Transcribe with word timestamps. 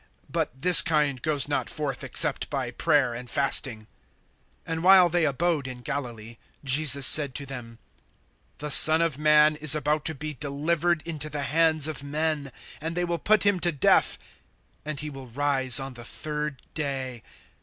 (21)But 0.33 0.47
this 0.57 0.81
kind 0.81 1.21
goes 1.21 1.47
not 1.47 1.69
forth, 1.69 2.03
except 2.03 2.49
by 2.49 2.71
prayer 2.71 3.13
and 3.13 3.29
fasting. 3.29 3.85
(22)And 4.67 4.79
while 4.79 5.09
they 5.09 5.25
abode 5.27 5.67
in 5.67 5.81
Galilee, 5.81 6.37
Jesus 6.63 7.05
said 7.05 7.35
to 7.35 7.45
them: 7.45 7.77
The 8.57 8.71
Son 8.71 9.03
of 9.03 9.19
man 9.19 9.55
is 9.57 9.75
about 9.75 10.03
to 10.05 10.15
be 10.15 10.33
delivered 10.33 11.03
into 11.05 11.29
the 11.29 11.43
hands 11.43 11.85
of 11.85 12.01
men 12.01 12.51
(23)and 12.81 12.95
they 12.95 13.05
will 13.05 13.19
put 13.19 13.43
him 13.43 13.59
to 13.59 13.71
death, 13.71 14.17
and 14.83 14.99
he 14.99 15.11
will 15.11 15.27
rise 15.27 15.79
on 15.79 15.93
the 15.93 16.03
third 16.05 16.63
day. 16.73 17.21